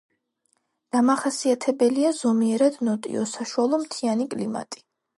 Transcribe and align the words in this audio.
დამახასიათებელია 0.95 2.15
ზომიერად 2.21 2.83
ნოტიო 2.91 3.29
საშუალო 3.37 3.85
მთიანი 3.87 4.31
კლიმატი. 4.35 4.87